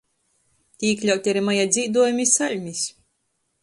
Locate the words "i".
2.29-2.35